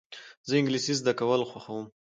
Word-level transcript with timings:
زه 0.47 0.53
انګلېسي 0.59 0.93
زده 0.99 1.11
کول 1.19 1.41
خوښوم. 1.49 1.85